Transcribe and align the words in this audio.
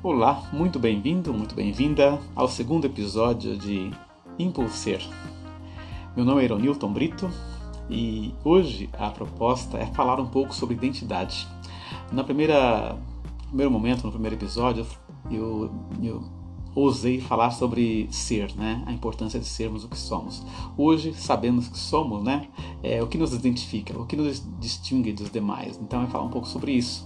Olá, 0.00 0.48
muito 0.52 0.78
bem-vindo, 0.78 1.34
muito 1.34 1.56
bem-vinda 1.56 2.20
ao 2.36 2.46
segundo 2.46 2.84
episódio 2.84 3.58
de 3.58 3.90
Impulser. 4.38 5.04
Meu 6.14 6.24
nome 6.24 6.40
é 6.40 6.44
Ironilton 6.44 6.92
Brito 6.92 7.28
e 7.90 8.32
hoje 8.44 8.88
a 8.92 9.10
proposta 9.10 9.76
é 9.76 9.86
falar 9.86 10.20
um 10.20 10.28
pouco 10.28 10.54
sobre 10.54 10.76
identidade. 10.76 11.48
Na 12.12 12.22
primeira, 12.22 12.92
no 12.92 13.46
primeiro 13.48 13.72
momento, 13.72 14.04
no 14.04 14.12
primeiro 14.12 14.36
episódio, 14.36 14.86
eu, 15.28 15.68
eu 16.00 16.22
ousei 16.76 17.20
falar 17.20 17.50
sobre 17.50 18.08
ser, 18.12 18.54
né? 18.54 18.84
A 18.86 18.92
importância 18.92 19.40
de 19.40 19.46
sermos 19.46 19.82
o 19.82 19.88
que 19.88 19.98
somos. 19.98 20.46
Hoje 20.76 21.12
sabemos 21.12 21.66
que 21.66 21.76
somos, 21.76 22.22
né? 22.22 22.46
É 22.84 23.02
o 23.02 23.08
que 23.08 23.18
nos 23.18 23.34
identifica, 23.34 23.98
o 23.98 24.06
que 24.06 24.14
nos 24.14 24.44
distingue 24.60 25.12
dos 25.12 25.28
demais. 25.28 25.76
Então, 25.82 26.02
eu 26.02 26.08
falar 26.08 26.24
um 26.24 26.30
pouco 26.30 26.46
sobre 26.46 26.70
isso. 26.70 27.04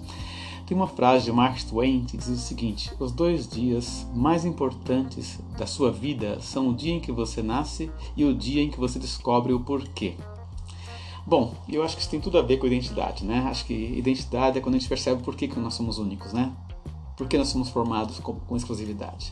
Tem 0.73 0.77
uma 0.79 0.89
frase 0.89 1.27
de 1.27 1.33
Mark 1.33 1.63
Twain 1.65 2.07
que 2.07 2.17
diz 2.17 2.29
o 2.29 2.37
seguinte: 2.39 2.91
Os 2.99 3.13
dois 3.13 3.47
dias 3.47 4.07
mais 4.15 4.47
importantes 4.47 5.39
da 5.59 5.67
sua 5.67 5.93
vida 5.93 6.41
são 6.41 6.71
o 6.71 6.75
dia 6.75 6.95
em 6.95 6.99
que 6.99 7.13
você 7.13 7.43
nasce 7.43 7.93
e 8.17 8.25
o 8.25 8.35
dia 8.35 8.63
em 8.63 8.71
que 8.71 8.81
você 8.81 8.99
descobre 8.99 9.53
o 9.53 9.61
porquê. 9.61 10.15
Bom, 11.27 11.53
eu 11.69 11.83
acho 11.83 11.95
que 11.95 12.01
isso 12.01 12.11
tem 12.11 12.23
tudo 12.23 12.39
a 12.39 12.43
ver 12.43 12.57
com 12.57 12.67
identidade, 12.67 13.23
né? 13.23 13.41
Acho 13.51 13.67
que 13.67 13.75
identidade 13.75 14.57
é 14.57 14.63
quando 14.63 14.77
a 14.77 14.79
gente 14.79 14.89
percebe 14.89 15.23
por 15.23 15.37
que, 15.37 15.47
que 15.47 15.61
nós 15.61 15.75
somos 15.75 15.99
únicos, 15.99 16.33
né? 16.33 16.51
Por 17.19 17.29
que 17.29 17.37
nós 17.37 17.49
somos 17.49 17.69
formados 17.69 18.19
com, 18.21 18.33
com 18.37 18.57
exclusividade. 18.57 19.31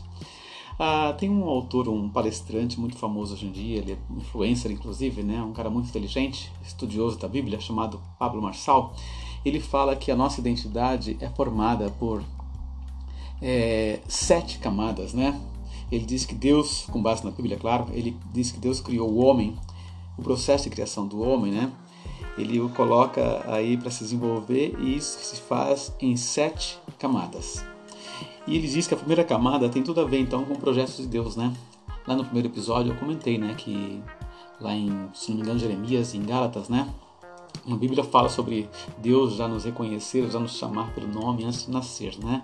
Ah, 0.77 1.15
tem 1.17 1.27
um 1.27 1.49
autor, 1.49 1.89
um 1.89 2.07
palestrante 2.07 2.79
muito 2.79 2.97
famoso 2.97 3.33
hoje 3.33 3.47
em 3.47 3.51
dia, 3.51 3.79
ele 3.79 3.93
é 3.93 3.97
influencer 4.15 4.71
inclusive, 4.71 5.23
né? 5.23 5.41
Um 5.41 5.53
cara 5.53 5.71
muito 5.71 5.89
inteligente, 5.89 6.51
estudioso 6.63 7.17
da 7.17 7.27
Bíblia, 7.27 7.59
chamado 7.59 7.99
Pablo 8.19 8.39
Marçal. 8.43 8.93
Ele 9.43 9.59
fala 9.59 9.95
que 9.95 10.11
a 10.11 10.15
nossa 10.15 10.39
identidade 10.39 11.17
é 11.19 11.29
formada 11.29 11.89
por 11.91 12.23
é, 13.41 13.99
sete 14.07 14.59
camadas, 14.59 15.13
né? 15.13 15.39
Ele 15.91 16.05
diz 16.05 16.25
que 16.25 16.35
Deus, 16.35 16.85
com 16.91 17.01
base 17.01 17.25
na 17.25 17.31
Bíblia, 17.31 17.57
claro, 17.57 17.87
ele 17.91 18.15
diz 18.31 18.51
que 18.51 18.59
Deus 18.59 18.79
criou 18.79 19.09
o 19.09 19.17
homem, 19.17 19.57
o 20.17 20.21
processo 20.21 20.65
de 20.65 20.69
criação 20.69 21.07
do 21.07 21.21
homem, 21.21 21.51
né? 21.51 21.71
Ele 22.37 22.59
o 22.61 22.69
coloca 22.69 23.43
aí 23.51 23.75
para 23.75 23.91
se 23.91 24.03
desenvolver 24.03 24.75
e 24.79 24.95
isso 24.95 25.19
se 25.19 25.41
faz 25.41 25.93
em 25.99 26.15
sete 26.15 26.79
camadas. 26.97 27.65
E 28.47 28.55
ele 28.55 28.67
diz 28.67 28.87
que 28.87 28.93
a 28.93 28.97
primeira 28.97 29.23
camada 29.23 29.67
tem 29.69 29.83
tudo 29.83 30.01
a 30.01 30.05
ver 30.05 30.19
então 30.19 30.45
com 30.45 30.53
o 30.53 30.57
projeto 30.57 30.95
de 30.95 31.07
Deus, 31.07 31.35
né? 31.35 31.53
Lá 32.07 32.15
no 32.15 32.23
primeiro 32.23 32.47
episódio 32.47 32.93
eu 32.93 32.97
comentei, 32.97 33.37
né, 33.37 33.53
que 33.55 34.01
lá 34.59 34.73
em, 34.73 35.09
se 35.13 35.29
não 35.29 35.37
me 35.37 35.43
engano, 35.43 35.59
Jeremias, 35.59 36.15
em 36.15 36.23
Gálatas, 36.23 36.69
né? 36.69 36.87
A 37.69 37.75
Bíblia 37.75 38.03
fala 38.03 38.27
sobre 38.27 38.67
Deus 38.97 39.35
já 39.35 39.47
nos 39.47 39.65
reconhecer, 39.65 40.29
já 40.29 40.39
nos 40.39 40.57
chamar 40.57 40.93
pelo 40.93 41.07
nome 41.07 41.45
antes 41.45 41.65
de 41.65 41.71
nascer, 41.71 42.17
né? 42.17 42.43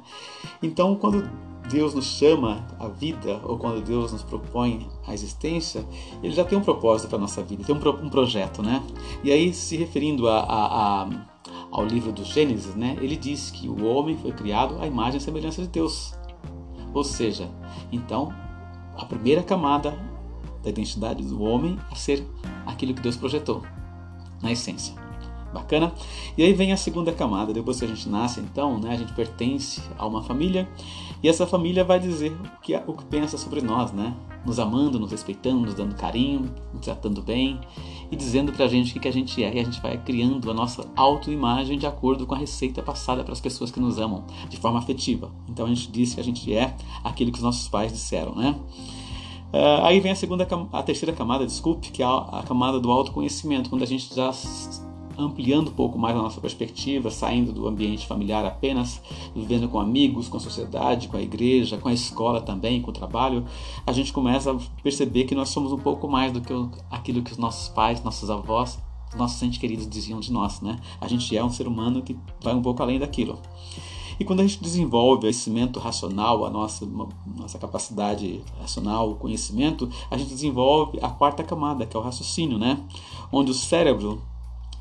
Então, 0.61 0.95
quando 0.95 1.27
Deus 1.69 1.93
nos 1.93 2.05
chama 2.05 2.65
à 2.79 2.87
vida, 2.87 3.41
ou 3.43 3.57
quando 3.57 3.83
Deus 3.83 4.11
nos 4.11 4.23
propõe 4.23 4.87
a 5.05 5.13
existência, 5.13 5.85
Ele 6.21 6.33
já 6.33 6.45
tem 6.45 6.57
um 6.57 6.61
propósito 6.61 7.09
para 7.09 7.17
a 7.17 7.21
nossa 7.21 7.41
vida, 7.41 7.63
tem 7.63 7.75
um, 7.75 8.05
um, 8.05 8.09
projeto, 8.09 8.61
né? 8.61 8.83
E 9.23 9.31
aí, 9.31 9.53
se 9.53 9.75
referindo 9.75 10.27
a, 10.27 10.39
a, 10.39 11.03
a, 11.03 11.09
ao 11.71 11.85
livro 11.85 12.11
do 12.11 12.23
Gênesis, 12.23 12.75
né? 12.75 12.95
Ele 13.01 13.15
diz 13.17 13.49
que 13.49 13.67
o 13.67 13.85
homem 13.85 14.15
foi 14.17 14.31
criado 14.31 14.79
à 14.79 14.85
imagem 14.85 15.17
e 15.17 15.21
semelhança 15.21 15.61
de 15.61 15.67
Deus. 15.67 16.13
Ou 16.93 17.03
seja, 17.03 17.49
então, 17.91 18.33
a 18.95 19.03
primeira 19.05 19.43
camada 19.43 19.97
da 20.63 20.69
identidade 20.69 21.23
do 21.23 21.41
homem 21.41 21.77
é 21.91 21.95
ser 21.95 22.25
aquilo 22.65 22.93
que 22.93 23.01
Deus 23.01 23.15
projetou, 23.15 23.61
na 24.41 24.51
essência. 24.51 24.93
Bacana? 25.53 25.93
E 26.37 26.43
aí 26.43 26.53
vem 26.53 26.71
a 26.71 26.77
segunda 26.77 27.11
camada, 27.11 27.53
depois 27.53 27.79
que 27.79 27.85
a 27.85 27.87
gente 27.87 28.07
nasce, 28.09 28.39
então, 28.41 28.77
né, 28.77 28.91
a 28.91 28.97
gente 28.97 29.13
pertence 29.13 29.81
a 29.97 30.05
uma 30.05 30.21
família 30.21 30.67
e 31.23 31.27
essa 31.27 31.47
família 31.47 31.83
vai 31.83 31.99
dizer 31.99 32.31
o 32.31 32.61
que, 32.61 32.75
o 32.75 32.93
que 32.93 33.05
pensa 33.05 33.37
sobre 33.37 33.61
nós, 33.61 33.91
né? 33.91 34.15
Nos 34.45 34.59
amando, 34.59 34.99
nos 34.99 35.11
respeitando, 35.11 35.61
nos 35.61 35.73
dando 35.73 35.95
carinho, 35.95 36.53
nos 36.71 36.83
tratando 36.83 37.23
bem 37.23 37.59
e 38.11 38.15
dizendo 38.15 38.53
pra 38.53 38.67
gente 38.67 38.91
o 38.91 38.93
que, 38.93 38.99
que 38.99 39.07
a 39.07 39.11
gente 39.11 39.43
é. 39.43 39.55
E 39.55 39.59
a 39.59 39.63
gente 39.63 39.81
vai 39.81 39.97
criando 39.97 40.49
a 40.51 40.53
nossa 40.53 40.87
autoimagem 40.95 41.77
de 41.77 41.87
acordo 41.87 42.27
com 42.27 42.35
a 42.35 42.37
receita 42.37 42.83
passada 42.83 43.23
para 43.23 43.33
as 43.33 43.41
pessoas 43.41 43.71
que 43.71 43.79
nos 43.79 43.97
amam, 43.97 44.25
de 44.47 44.57
forma 44.57 44.77
afetiva. 44.77 45.31
Então 45.49 45.65
a 45.65 45.69
gente 45.69 45.91
diz 45.91 46.13
que 46.13 46.21
a 46.21 46.23
gente 46.23 46.53
é 46.53 46.75
aquilo 47.03 47.31
que 47.31 47.37
os 47.39 47.43
nossos 47.43 47.67
pais 47.67 47.91
disseram, 47.91 48.35
né? 48.35 48.55
Uh, 49.53 49.83
aí 49.83 49.99
vem 49.99 50.11
a 50.11 50.15
segunda, 50.15 50.47
a 50.73 50.83
terceira 50.83 51.15
camada, 51.15 51.45
desculpe, 51.45 51.89
que 51.89 52.03
é 52.03 52.05
a, 52.05 52.17
a 52.17 52.43
camada 52.43 52.79
do 52.79 52.91
autoconhecimento, 52.91 53.69
quando 53.69 53.83
a 53.83 53.87
gente 53.87 54.13
já 54.13 54.31
ampliando 55.17 55.69
um 55.69 55.73
pouco 55.73 55.97
mais 55.97 56.15
a 56.15 56.21
nossa 56.21 56.39
perspectiva, 56.39 57.09
saindo 57.09 57.51
do 57.51 57.67
ambiente 57.67 58.05
familiar 58.05 58.45
apenas, 58.45 59.01
vivendo 59.35 59.67
com 59.67 59.79
amigos, 59.79 60.27
com 60.27 60.37
a 60.37 60.39
sociedade, 60.39 61.07
com 61.07 61.17
a 61.17 61.21
igreja, 61.21 61.77
com 61.77 61.89
a 61.89 61.93
escola 61.93 62.39
também, 62.39 62.81
com 62.81 62.91
o 62.91 62.93
trabalho, 62.93 63.43
a 63.85 63.91
gente 63.91 64.13
começa 64.13 64.51
a 64.51 64.57
perceber 64.83 65.23
que 65.23 65.33
nós 65.33 65.49
somos 65.49 65.71
um 65.71 65.77
pouco 65.77 66.07
mais 66.07 66.31
do 66.31 66.39
que 66.39 66.53
aquilo 66.91 67.23
que 67.23 67.31
os 67.31 67.37
nossos 67.37 67.67
pais, 67.69 68.03
nossos 68.03 68.29
avós, 68.29 68.77
nossos 69.15 69.41
entes 69.41 69.57
queridos 69.57 69.89
diziam 69.89 70.19
de 70.19 70.31
nós, 70.31 70.61
né? 70.61 70.77
A 70.99 71.07
gente 71.07 71.35
é 71.35 71.43
um 71.43 71.49
ser 71.49 71.67
humano 71.67 72.01
que 72.01 72.15
vai 72.41 72.53
um 72.53 72.61
pouco 72.61 72.83
além 72.83 72.99
daquilo. 72.99 73.39
E 74.19 74.25
quando 74.25 74.39
a 74.39 74.47
gente 74.47 74.61
desenvolve 74.61 75.17
o 75.17 75.21
conhecimento 75.21 75.79
racional, 75.79 76.45
a 76.45 76.49
nossa, 76.49 76.87
nossa 77.37 77.57
capacidade 77.57 78.41
racional, 78.59 79.11
o 79.11 79.15
conhecimento, 79.15 79.89
a 80.09 80.17
gente 80.17 80.29
desenvolve 80.29 80.99
a 81.01 81.09
quarta 81.09 81.43
camada, 81.43 81.85
que 81.85 81.95
é 81.95 81.99
o 81.99 82.03
raciocínio, 82.03 82.57
né? 82.57 82.79
Onde 83.31 83.51
o 83.51 83.53
cérebro 83.53 84.21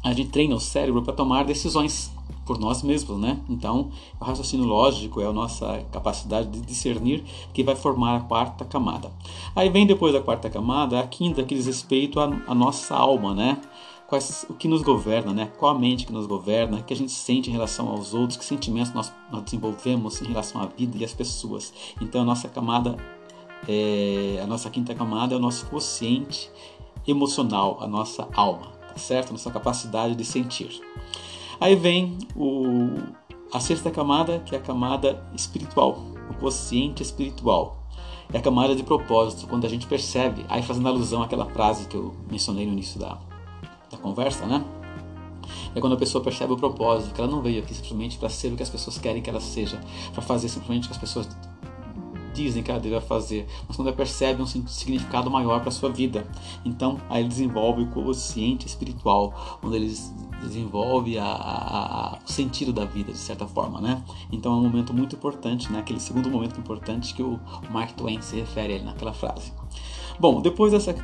a 0.02 0.12
gente 0.12 0.30
treina 0.30 0.54
o 0.54 0.60
cérebro 0.60 1.02
para 1.02 1.12
tomar 1.12 1.44
decisões 1.44 2.12
por 2.44 2.60
nós 2.60 2.80
mesmos, 2.80 3.18
né? 3.18 3.40
Então, 3.50 3.90
o 4.20 4.24
raciocínio 4.24 4.64
lógico 4.64 5.20
é 5.20 5.26
a 5.26 5.32
nossa 5.32 5.84
capacidade 5.90 6.48
de 6.48 6.60
discernir 6.60 7.24
que 7.52 7.64
vai 7.64 7.74
formar 7.74 8.16
a 8.16 8.20
quarta 8.20 8.64
camada. 8.64 9.10
Aí 9.54 9.68
vem 9.68 9.84
depois 9.84 10.12
da 10.12 10.20
quarta 10.20 10.48
camada 10.48 11.00
a 11.00 11.06
quinta 11.06 11.42
que 11.42 11.56
diz 11.56 11.66
respeito 11.66 12.20
à, 12.20 12.24
à 12.46 12.54
nossa 12.54 12.94
alma, 12.94 13.34
né? 13.34 13.60
Quais, 14.08 14.46
o 14.48 14.54
que 14.54 14.68
nos 14.68 14.82
governa, 14.82 15.32
né? 15.32 15.52
Qual 15.58 15.74
a 15.74 15.78
mente 15.78 16.06
que 16.06 16.12
nos 16.12 16.26
governa, 16.26 16.82
que 16.82 16.92
a 16.92 16.96
gente 16.96 17.12
sente 17.12 17.50
em 17.50 17.52
relação 17.52 17.88
aos 17.88 18.14
outros, 18.14 18.38
que 18.38 18.44
sentimentos 18.44 18.92
nós, 18.92 19.12
nós 19.32 19.42
desenvolvemos 19.42 20.22
em 20.22 20.26
relação 20.26 20.62
à 20.62 20.66
vida 20.66 20.96
e 20.96 21.04
às 21.04 21.12
pessoas. 21.12 21.72
Então, 22.00 22.22
a 22.22 22.24
nossa 22.24 22.48
camada, 22.48 22.96
é, 23.68 24.40
a 24.42 24.46
nossa 24.46 24.70
quinta 24.70 24.94
camada 24.94 25.34
é 25.34 25.36
o 25.36 25.40
nosso 25.40 25.66
consciente 25.66 26.50
emocional, 27.06 27.78
a 27.80 27.88
nossa 27.88 28.28
alma 28.34 28.76
certo? 28.98 29.32
Nossa 29.32 29.50
capacidade 29.50 30.14
de 30.14 30.24
sentir. 30.24 30.80
Aí 31.60 31.74
vem 31.74 32.18
o, 32.34 32.98
a 33.52 33.60
sexta 33.60 33.90
camada, 33.90 34.40
que 34.40 34.54
é 34.54 34.58
a 34.58 34.60
camada 34.60 35.24
espiritual, 35.34 35.98
o 36.30 36.34
consciente 36.34 37.02
espiritual. 37.02 37.82
É 38.32 38.38
a 38.38 38.42
camada 38.42 38.74
de 38.74 38.82
propósito, 38.82 39.46
quando 39.46 39.64
a 39.64 39.68
gente 39.68 39.86
percebe, 39.86 40.44
aí 40.48 40.62
fazendo 40.62 40.88
alusão 40.88 41.22
àquela 41.22 41.46
frase 41.46 41.86
que 41.86 41.96
eu 41.96 42.14
mencionei 42.30 42.66
no 42.66 42.72
início 42.72 42.98
da, 42.98 43.18
da 43.96 44.02
conversa, 44.02 44.46
né? 44.46 44.64
É 45.74 45.80
quando 45.80 45.94
a 45.94 45.96
pessoa 45.96 46.22
percebe 46.22 46.52
o 46.52 46.56
propósito, 46.56 47.14
que 47.14 47.20
ela 47.20 47.30
não 47.30 47.42
veio 47.42 47.62
aqui 47.62 47.74
simplesmente 47.74 48.18
para 48.18 48.28
ser 48.28 48.52
o 48.52 48.56
que 48.56 48.62
as 48.62 48.70
pessoas 48.70 48.98
querem 48.98 49.22
que 49.22 49.28
ela 49.28 49.40
seja, 49.40 49.80
para 50.12 50.22
fazer 50.22 50.48
simplesmente 50.48 50.84
o 50.84 50.88
que 50.88 50.94
as 50.94 51.00
pessoas 51.00 51.28
dizem 52.36 52.62
que 52.62 52.70
ela 52.70 52.78
deve 52.78 53.00
fazer, 53.00 53.46
mas 53.66 53.76
quando 53.76 53.88
ela 53.88 53.96
percebe 53.96 54.42
um 54.42 54.46
significado 54.46 55.30
maior 55.30 55.60
para 55.60 55.70
a 55.70 55.72
sua 55.72 55.88
vida. 55.88 56.26
Então, 56.64 57.00
aí 57.08 57.22
ele 57.22 57.28
desenvolve 57.28 57.82
o 57.82 57.86
consciente 57.86 58.66
espiritual, 58.66 59.58
onde 59.62 59.76
ele 59.76 59.94
desenvolve 60.42 61.18
a, 61.18 61.24
a, 61.24 62.14
a, 62.14 62.18
o 62.18 62.30
sentido 62.30 62.72
da 62.72 62.84
vida, 62.84 63.10
de 63.10 63.18
certa 63.18 63.46
forma, 63.46 63.80
né? 63.80 64.02
Então 64.30 64.52
é 64.52 64.56
um 64.56 64.62
momento 64.62 64.92
muito 64.92 65.16
importante, 65.16 65.72
né? 65.72 65.78
Aquele 65.78 65.98
segundo 65.98 66.30
momento 66.30 66.60
importante 66.60 67.14
que 67.14 67.22
o 67.22 67.40
Mark 67.70 67.92
Twain 67.92 68.20
se 68.20 68.36
refere 68.36 68.74
ali 68.74 68.84
naquela 68.84 69.14
frase. 69.14 69.52
Bom, 70.20 70.40
depois 70.40 70.72
dessa 70.72 70.94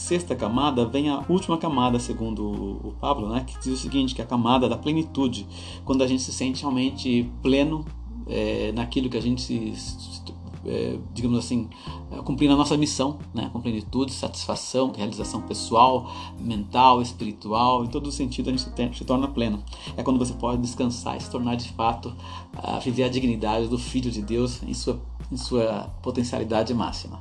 sexta 0.00 0.34
camada 0.34 0.86
vem 0.86 1.10
a 1.10 1.22
última 1.28 1.58
camada, 1.58 1.98
segundo 1.98 2.42
o 2.42 2.94
Pablo, 3.00 3.28
né, 3.28 3.44
que 3.46 3.58
diz 3.60 3.74
o 3.74 3.76
seguinte, 3.76 4.14
que 4.14 4.20
é 4.20 4.24
a 4.24 4.26
camada 4.26 4.68
da 4.68 4.76
plenitude, 4.76 5.46
quando 5.84 6.02
a 6.02 6.06
gente 6.06 6.22
se 6.22 6.32
sente 6.32 6.62
realmente 6.62 7.30
pleno 7.42 7.84
é, 8.26 8.72
naquilo 8.72 9.10
que 9.10 9.16
a 9.16 9.22
gente 9.22 9.42
se, 9.42 9.74
é, 10.64 10.98
digamos 11.12 11.38
assim, 11.38 11.68
é, 12.10 12.16
cumprindo 12.22 12.54
a 12.54 12.56
nossa 12.56 12.76
missão, 12.76 13.18
né? 13.34 13.50
com 13.52 13.60
plenitude, 13.60 14.12
satisfação, 14.12 14.92
realização 14.96 15.42
pessoal, 15.42 16.10
mental, 16.38 17.02
espiritual, 17.02 17.84
em 17.84 17.88
todo 17.88 18.10
sentido 18.10 18.48
a 18.48 18.52
gente 18.52 18.62
se, 18.62 18.98
se 18.98 19.04
torna 19.04 19.28
pleno. 19.28 19.62
É 19.96 20.02
quando 20.02 20.18
você 20.18 20.32
pode 20.32 20.62
descansar 20.62 21.16
e 21.16 21.20
se 21.20 21.30
tornar 21.30 21.56
de 21.56 21.68
fato, 21.72 22.14
a 22.54 22.78
viver 22.78 23.04
a 23.04 23.08
dignidade 23.08 23.68
do 23.68 23.78
Filho 23.78 24.10
de 24.10 24.22
Deus 24.22 24.62
em 24.62 24.74
sua, 24.74 25.00
em 25.30 25.36
sua 25.36 25.90
potencialidade 26.02 26.72
máxima. 26.72 27.18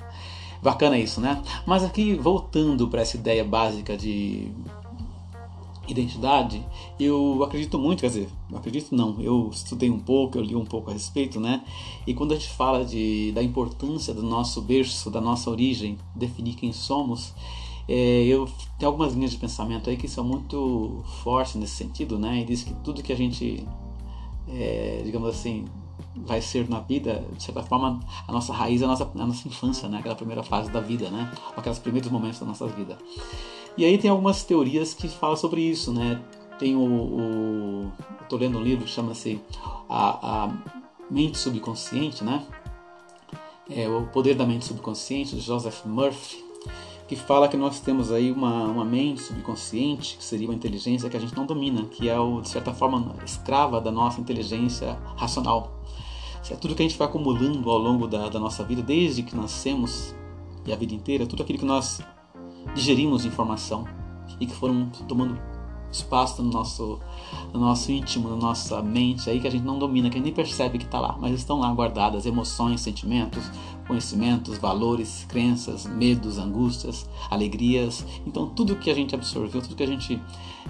Bacana 0.62 0.98
isso, 0.98 1.22
né? 1.22 1.42
Mas 1.66 1.84
aqui, 1.84 2.16
voltando 2.16 2.88
para 2.88 3.02
essa 3.02 3.16
ideia 3.16 3.44
básica 3.44 3.96
de 3.98 4.52
identidade, 5.88 6.64
eu 7.00 7.44
acredito 7.44 7.80
muito, 7.80 8.02
quer 8.02 8.08
dizer, 8.08 8.30
acredito 8.54 8.94
não, 8.94 9.20
eu 9.22 9.50
estudei 9.52 9.90
um 9.90 10.00
pouco, 10.00 10.38
eu 10.38 10.44
li 10.44 10.56
um 10.56 10.66
pouco 10.66 10.90
a 10.90 10.94
respeito, 10.94 11.40
né? 11.40 11.64
E 12.06 12.14
quando 12.14 12.34
a 12.34 12.36
gente 12.36 12.50
fala 12.50 12.86
de, 12.86 13.32
da 13.32 13.42
importância 13.42 14.14
do 14.14 14.22
nosso 14.22 14.62
berço, 14.62 15.10
da 15.10 15.22
nossa 15.22 15.50
origem, 15.50 15.98
definir 16.16 16.56
quem 16.56 16.72
somos, 16.72 17.34
é, 17.88 18.24
eu 18.26 18.48
tenho 18.78 18.92
algumas 18.92 19.14
linhas 19.14 19.32
de 19.32 19.38
pensamento 19.38 19.90
aí 19.90 19.98
que 19.98 20.08
são 20.08 20.24
muito 20.24 21.04
fortes 21.24 21.56
nesse 21.56 21.76
sentido, 21.76 22.20
né? 22.20 22.42
E 22.42 22.46
diz 22.46 22.64
que 22.64 22.74
tudo 22.84 23.02
que 23.02 23.12
a 23.12 23.18
gente, 23.18 23.66
é, 24.48 25.02
digamos 25.04 25.30
assim, 25.30 25.66
vai 26.16 26.42
ser 26.42 26.70
na 26.70 26.80
vida, 26.80 27.26
de 27.36 27.44
certa 27.44 27.64
forma, 27.64 28.00
a 28.28 28.32
nossa 28.32 28.54
raiz, 28.54 28.82
a 28.82 28.88
nossa, 28.88 29.10
a 29.14 29.26
nossa 29.26 29.48
infância, 29.48 29.88
né? 29.90 30.00
aquela 30.00 30.16
primeira 30.16 30.44
fase 30.44 30.72
da 30.72 30.80
vida, 30.80 31.10
né? 31.10 31.32
aqueles 31.56 31.80
primeiros 31.80 32.10
momentos 32.12 32.40
da 32.40 32.46
nossa 32.46 32.68
vida. 32.68 32.98
E 33.78 33.86
aí 33.86 33.98
tem 33.98 34.10
algumas 34.10 34.44
teorias 34.44 34.94
que 34.94 35.08
falam 35.08 35.38
sobre 35.38 35.62
isso, 35.62 35.94
né? 35.94 36.22
Tem 36.58 36.76
o, 36.76 36.82
o 36.82 37.92
estou 38.22 38.38
lendo 38.38 38.58
um 38.58 38.62
livro 38.62 38.84
que 38.84 38.92
chama-se 38.92 39.42
a, 39.88 40.44
a 40.46 40.54
mente 41.10 41.38
subconsciente, 41.38 42.24
né? 42.24 42.46
É 43.70 43.88
o 43.88 44.08
poder 44.08 44.36
da 44.36 44.46
mente 44.46 44.66
subconsciente 44.66 45.36
de 45.36 45.42
Joseph 45.42 45.86
Murphy, 45.86 46.44
que 47.10 47.16
fala 47.16 47.48
que 47.48 47.58
nós 47.58 47.80
temos 47.80 48.12
aí 48.12 48.32
uma, 48.32 48.66
uma 48.66 48.86
mente 48.86 49.24
subconsciente, 49.24 50.16
que 50.16 50.24
seria 50.24 50.48
uma 50.48 50.54
inteligência 50.54 51.10
que 51.10 51.18
a 51.18 51.20
gente 51.20 51.36
não 51.36 51.44
domina, 51.44 51.86
que 51.86 52.08
é, 52.08 52.20
o, 52.20 52.40
de 52.40 52.48
certa 52.48 52.72
forma, 52.72 53.16
escrava 53.26 53.82
da 53.82 53.92
nossa 53.92 54.22
inteligência 54.22 54.96
racional. 55.18 55.82
É 56.52 56.56
tudo 56.56 56.76
que 56.76 56.84
a 56.84 56.88
gente 56.88 56.98
vai 57.00 57.08
acumulando 57.08 57.68
ao 57.68 57.80
longo 57.80 58.08
da, 58.08 58.30
da 58.30 58.40
nossa 58.40 58.64
vida, 58.64 58.84
desde 58.84 59.24
que 59.24 59.36
nascemos 59.36 60.16
e 60.68 60.72
a 60.72 60.76
vida 60.76 60.94
inteira, 60.94 61.26
tudo 61.26 61.42
aquilo 61.42 61.58
que 61.58 61.66
nós 61.66 62.00
digerimos 62.76 63.24
de 63.24 63.30
informação 63.30 63.86
e 64.40 64.46
que 64.46 64.54
foram 64.54 64.92
tomando 65.08 65.40
espaço 65.92 66.44
no 66.44 66.52
nosso, 66.52 67.00
no 67.52 67.60
nosso 67.60 67.92
íntimo, 67.92 68.30
na 68.30 68.36
nossa 68.36 68.84
mente, 68.84 69.28
aí 69.32 69.40
que 69.40 69.48
a 69.48 69.52
gente 69.52 69.64
não 69.64 69.80
domina, 69.80 70.10
que 70.10 70.16
a 70.16 70.20
gente 70.20 70.26
nem 70.26 70.34
percebe 70.34 70.78
que 70.78 70.86
está 70.86 71.00
lá, 71.00 71.18
mas 71.20 71.34
estão 71.34 71.60
lá 71.60 71.74
guardadas 71.74 72.28
emoções, 72.28 72.82
sentimentos, 72.82 73.50
conhecimentos, 73.90 74.60
valores, 74.60 75.26
crenças, 75.28 75.88
medos, 75.88 76.38
angústias, 76.38 77.10
alegrias. 77.28 78.06
Então, 78.26 78.48
tudo 78.48 78.76
que 78.76 78.92
a 78.92 78.94
gente 78.94 79.16
absorveu, 79.16 79.64
tudo 79.64 79.76
que 79.76 79.82
a 79.82 79.88
gente 79.88 80.22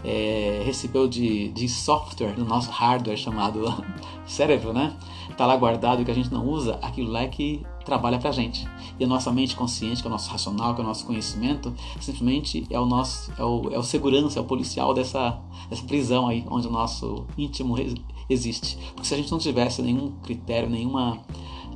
é, 0.06 0.64
recebeu 0.66 1.06
de, 1.06 1.50
de 1.50 1.68
software 1.68 2.34
no 2.38 2.46
nosso 2.46 2.72
hardware 2.72 3.18
chamado 3.18 3.66
cérebro, 4.26 4.72
né? 4.72 4.96
Está 5.30 5.46
lá 5.46 5.58
guardado 5.58 6.04
que 6.06 6.12
a 6.12 6.14
gente 6.14 6.32
não 6.32 6.48
usa, 6.48 6.80
aquilo 6.82 7.12
lá 7.12 7.24
é 7.24 7.28
que 7.28 7.62
trabalha 7.84 8.18
para 8.18 8.30
a 8.30 8.34
gente. 8.34 8.66
E 8.98 9.04
a 9.04 9.08
nossa 9.08 9.32
mente 9.32 9.54
consciente, 9.54 10.02
que 10.02 10.08
é 10.08 10.10
o 10.10 10.12
nosso 10.12 10.30
racional, 10.32 10.74
que 10.74 10.80
é 10.80 10.84
o 10.84 10.88
nosso 10.88 11.06
conhecimento, 11.06 11.74
simplesmente 12.00 12.66
é 12.70 12.80
o 12.80 12.86
nosso, 12.86 13.34
é 13.38 13.44
o, 13.44 13.70
é 13.74 13.78
o 13.78 13.84
segurança, 13.84 14.40
é 14.40 14.42
o 14.42 14.46
policial 14.46 14.94
dessa, 14.94 15.40
dessa 15.70 15.84
prisão 15.84 16.28
aí, 16.28 16.46
onde 16.50 16.68
o 16.68 16.72
nosso 16.72 17.26
íntimo 17.38 17.76
existe. 18.30 18.78
Porque 18.94 19.08
se 19.08 19.14
a 19.14 19.18
gente 19.18 19.32
não 19.32 19.40
tivesse 19.40 19.82
nenhum 19.82 20.12
critério, 20.24 20.70
nenhuma 20.70 21.22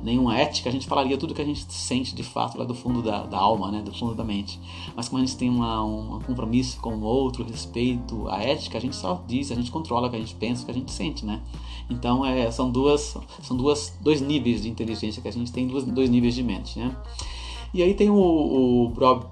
nenhuma 0.04 0.36
ética, 0.36 0.68
a 0.68 0.72
gente 0.72 0.86
falaria 0.86 1.16
tudo 1.16 1.34
que 1.34 1.40
a 1.40 1.44
gente 1.44 1.64
sente 1.72 2.14
de 2.14 2.22
fato 2.22 2.58
lá 2.58 2.64
do 2.64 2.74
fundo 2.74 3.02
da, 3.02 3.24
da 3.24 3.38
alma, 3.38 3.70
né, 3.72 3.80
do 3.80 3.92
fundo 3.92 4.14
da 4.14 4.22
mente. 4.22 4.60
Mas 4.94 5.08
como 5.08 5.22
a 5.22 5.24
gente 5.24 5.36
tem 5.36 5.48
uma, 5.48 5.82
um 5.82 6.20
compromisso 6.20 6.78
com 6.80 6.94
o 6.94 7.02
outro, 7.02 7.42
respeito 7.42 8.28
à 8.28 8.42
ética, 8.42 8.76
a 8.76 8.80
gente 8.80 8.94
só 8.94 9.24
diz, 9.26 9.50
a 9.50 9.54
gente 9.54 9.70
controla 9.70 10.08
o 10.08 10.10
que 10.10 10.16
a 10.16 10.20
gente 10.20 10.34
pensa, 10.34 10.62
o 10.62 10.66
que 10.66 10.70
a 10.70 10.74
gente 10.74 10.92
sente, 10.92 11.24
né? 11.24 11.40
Então 11.88 12.24
é, 12.24 12.50
são 12.50 12.70
duas, 12.70 13.16
são 13.42 13.56
duas, 13.56 13.96
dois 14.00 14.20
níveis 14.20 14.62
de 14.62 14.68
inteligência 14.68 15.22
que 15.22 15.28
a 15.28 15.32
gente 15.32 15.50
tem, 15.50 15.66
dois, 15.66 15.84
dois 15.84 16.10
níveis 16.10 16.34
de 16.34 16.42
mente, 16.42 16.78
né? 16.78 16.94
E 17.72 17.82
aí 17.82 17.94
tem 17.94 18.10
o, 18.10 18.14
o 18.14 18.88
Bob, 18.90 19.26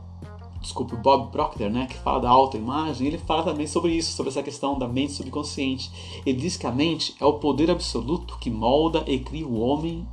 desculpa, 0.61 0.95
o 0.95 0.99
Bob 0.99 1.31
Proctor, 1.31 1.69
né, 1.71 1.87
que 1.87 1.97
fala 1.97 2.21
da 2.21 2.31
autoimagem, 2.31 3.07
ele 3.07 3.19
fala 3.19 3.43
também 3.43 3.67
sobre 3.67 3.93
isso, 3.93 4.13
sobre 4.13 4.31
essa 4.31 4.43
questão 4.43 4.79
da 4.79 4.89
mente 4.89 5.13
subconsciente. 5.13 5.91
Ele 6.25 6.41
diz 6.41 6.57
que 6.57 6.67
a 6.67 6.73
mente 6.73 7.15
é 7.21 7.27
o 7.27 7.35
poder 7.35 7.71
absoluto 7.71 8.39
que 8.39 8.51
molda 8.51 9.05
e 9.07 9.19
cria 9.19 9.47
o 9.47 9.61
homem 9.61 10.07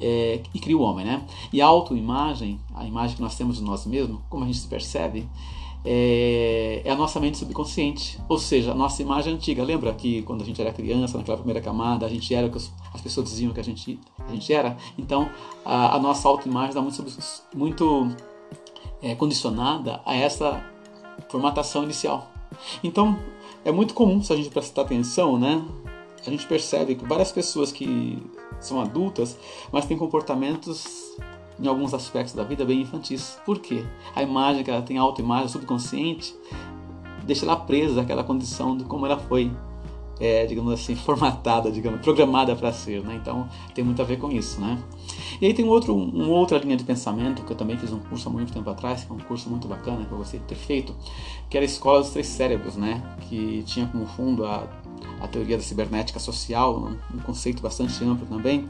é, 0.00 0.40
e 0.54 0.58
cria 0.58 0.76
o 0.76 0.82
homem, 0.82 1.04
né? 1.04 1.26
E 1.52 1.60
a 1.60 1.66
autoimagem, 1.66 2.58
a 2.74 2.86
imagem 2.86 3.16
que 3.16 3.22
nós 3.22 3.36
temos 3.36 3.56
de 3.56 3.62
nós 3.62 3.86
mesmos, 3.86 4.20
como 4.28 4.44
a 4.44 4.46
gente 4.46 4.58
se 4.58 4.66
percebe, 4.66 5.28
é, 5.84 6.82
é, 6.84 6.90
a 6.90 6.96
nossa 6.96 7.20
mente 7.20 7.38
subconsciente, 7.38 8.18
ou 8.28 8.38
seja, 8.38 8.72
a 8.72 8.74
nossa 8.74 9.00
imagem 9.00 9.34
antiga. 9.34 9.62
Lembra 9.62 9.92
que 9.94 10.22
quando 10.22 10.42
a 10.42 10.44
gente 10.44 10.60
era 10.60 10.72
criança, 10.72 11.16
naquela 11.16 11.36
primeira 11.36 11.60
camada, 11.60 12.04
a 12.04 12.08
gente 12.08 12.34
era 12.34 12.46
o 12.46 12.50
que 12.50 12.58
as 12.92 13.00
pessoas 13.00 13.28
diziam 13.28 13.52
que 13.52 13.60
a 13.60 13.64
gente, 13.64 13.98
a 14.26 14.32
gente 14.32 14.52
era? 14.52 14.76
Então, 14.98 15.30
a, 15.64 15.96
a 15.96 15.98
nossa 15.98 16.28
autoimagem 16.28 16.70
está 16.70 16.82
muito, 16.82 17.04
muito 17.54 18.16
é, 19.00 19.14
condicionada 19.14 20.00
a 20.04 20.14
essa 20.14 20.64
formatação 21.28 21.84
inicial. 21.84 22.30
Então, 22.82 23.18
é 23.64 23.70
muito 23.70 23.94
comum, 23.94 24.22
se 24.22 24.32
a 24.32 24.36
gente 24.36 24.50
prestar 24.50 24.82
atenção, 24.82 25.38
né? 25.38 25.64
A 26.26 26.30
gente 26.30 26.46
percebe 26.46 26.96
que 26.96 27.04
várias 27.04 27.30
pessoas 27.30 27.70
que 27.70 28.20
são 28.60 28.80
adultas, 28.80 29.38
mas 29.72 29.86
têm 29.86 29.96
comportamentos 29.96 31.16
em 31.60 31.66
alguns 31.66 31.92
aspectos 31.92 32.34
da 32.34 32.44
vida 32.44 32.64
bem 32.64 32.82
infantis. 32.82 33.38
Por 33.44 33.58
quê? 33.58 33.84
A 34.14 34.22
imagem 34.22 34.62
que 34.62 34.70
ela 34.70 34.82
tem, 34.82 34.98
a 34.98 35.02
autoimagem 35.02 35.48
subconsciente, 35.48 36.34
deixa 37.24 37.44
ela 37.44 37.56
presa 37.56 38.00
àquela 38.00 38.22
condição 38.22 38.76
de 38.76 38.84
como 38.84 39.04
ela 39.06 39.18
foi, 39.18 39.50
é, 40.20 40.46
digamos 40.46 40.72
assim, 40.72 40.94
formatada, 40.96 41.70
digamos, 41.70 42.00
programada 42.00 42.54
para 42.54 42.72
ser, 42.72 43.02
né? 43.02 43.18
Então 43.20 43.48
tem 43.74 43.84
muito 43.84 44.00
a 44.00 44.04
ver 44.04 44.18
com 44.18 44.30
isso, 44.30 44.60
né? 44.60 44.78
E 45.40 45.46
aí 45.46 45.54
tem 45.54 45.64
outro, 45.64 45.94
uma 45.94 46.28
outra 46.28 46.58
linha 46.58 46.76
de 46.76 46.84
pensamento 46.84 47.42
que 47.44 47.52
eu 47.52 47.56
também 47.56 47.76
fiz 47.76 47.92
um 47.92 47.98
curso 47.98 48.28
há 48.28 48.32
muito 48.32 48.52
tempo 48.52 48.68
atrás, 48.70 49.04
que 49.04 49.12
é 49.12 49.14
um 49.14 49.18
curso 49.18 49.50
muito 49.50 49.68
bacana 49.68 50.04
que 50.04 50.12
eu 50.12 50.18
gostei 50.18 50.40
de 50.40 50.46
ter 50.46 50.54
feito, 50.54 50.94
que 51.50 51.56
era 51.56 51.64
a 51.64 51.68
Escola 51.68 52.00
dos 52.00 52.10
Três 52.10 52.26
Cérebros, 52.26 52.76
né? 52.76 53.02
Que 53.28 53.62
tinha 53.64 53.86
como 53.86 54.06
fundo 54.06 54.44
a 54.44 54.66
a 55.20 55.28
teoria 55.28 55.56
da 55.56 55.62
cibernética 55.62 56.18
social, 56.18 56.90
um 57.12 57.18
conceito 57.18 57.62
bastante 57.62 58.02
amplo 58.04 58.26
também, 58.26 58.66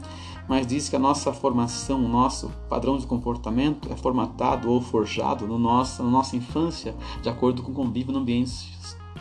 mas 0.47 0.65
diz 0.65 0.89
que 0.89 0.95
a 0.95 0.99
nossa 0.99 1.31
formação, 1.31 2.03
o 2.03 2.07
nosso 2.07 2.51
padrão 2.67 2.97
de 2.97 3.05
comportamento 3.05 3.91
é 3.91 3.95
formatado 3.95 4.71
ou 4.71 4.81
forjado 4.81 5.45
no 5.45 5.59
nosso, 5.59 6.01
na 6.01 6.09
nossa 6.09 6.35
infância 6.35 6.95
de 7.21 7.29
acordo 7.29 7.61
com 7.61 7.71
o 7.71 7.75
convívio 7.75 8.11
no 8.11 8.19
ambiente, 8.19 8.67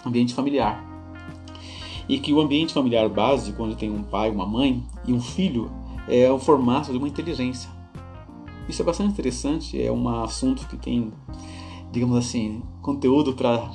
ambiente 0.05 0.34
familiar. 0.34 0.82
E 2.08 2.19
que 2.19 2.32
o 2.32 2.40
ambiente 2.40 2.72
familiar 2.72 3.08
básico, 3.10 3.62
onde 3.62 3.76
tem 3.76 3.90
um 3.90 4.02
pai, 4.02 4.31
uma 4.31 4.46
mãe 4.46 4.82
e 5.06 5.12
um 5.12 5.20
filho, 5.20 5.70
é 6.08 6.32
o 6.32 6.38
formato 6.38 6.90
de 6.90 6.96
uma 6.96 7.06
inteligência. 7.06 7.69
Isso 8.66 8.81
é 8.81 8.84
bastante 8.84 9.12
interessante, 9.12 9.81
é 9.81 9.93
um 9.93 10.08
assunto 10.22 10.66
que 10.66 10.76
tem, 10.76 11.12
digamos 11.93 12.16
assim, 12.16 12.62
conteúdo 12.81 13.34
para 13.34 13.70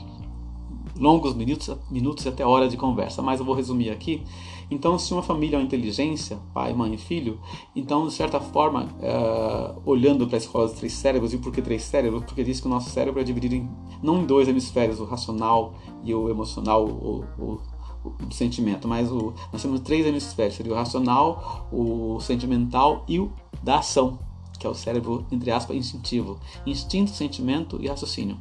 longos 0.98 1.34
minutos, 1.34 1.76
minutos 1.90 2.26
e 2.26 2.30
até 2.30 2.46
horas 2.46 2.72
de 2.72 2.78
conversa, 2.78 3.22
mas 3.22 3.40
eu 3.40 3.46
vou 3.46 3.56
resumir 3.56 3.90
aqui. 3.90 4.24
Então, 4.70 4.98
se 4.98 5.14
uma 5.14 5.22
família 5.22 5.58
é 5.58 5.60
uma 5.60 5.66
inteligência, 5.66 6.40
pai, 6.54 6.74
mãe 6.74 6.94
e 6.94 6.98
filho, 6.98 7.40
então, 7.76 8.08
de 8.08 8.14
certa 8.14 8.40
forma, 8.40 8.88
uh, 9.00 9.82
olhando 9.86 10.26
para 10.26 10.38
a 10.38 10.40
escola 10.40 10.66
dos 10.66 10.76
três 10.76 10.94
cérebros, 10.94 11.34
e 11.34 11.38
por 11.38 11.52
que 11.52 11.62
três 11.62 11.84
cérebros? 11.84 12.24
Porque 12.24 12.44
diz 12.44 12.60
que 12.60 12.68
o 12.68 12.70
nosso 12.70 12.90
cérebro 12.90 13.20
é 13.20 13.24
dividido 13.24 13.56
em, 13.56 13.70
não 14.02 14.22
em 14.22 14.26
dois 14.26 14.48
hemisférios, 14.48 15.00
o 15.00 15.06
racional 15.06 15.76
e 16.04 16.14
o 16.14 16.30
emocional, 16.30 16.86
o, 16.86 17.24
o, 17.38 17.62
o 18.06 18.32
sentimento, 18.32 18.88
mas 18.88 19.12
o, 19.12 19.34
nós 19.52 19.62
temos 19.62 19.80
três 19.82 20.06
hemisférios, 20.06 20.56
seria 20.56 20.72
o 20.72 20.76
racional, 20.76 21.68
o 21.72 22.20
sentimental 22.20 23.04
e 23.08 23.20
o 23.20 23.32
da 23.62 23.80
ação, 23.80 24.18
que 24.60 24.66
é 24.66 24.70
o 24.70 24.74
cérebro, 24.74 25.26
entre 25.32 25.52
aspas, 25.52 25.76
instintivo. 25.76 26.40
Instinto, 26.66 27.12
sentimento 27.12 27.78
e 27.82 27.88
raciocínio. 27.88 28.38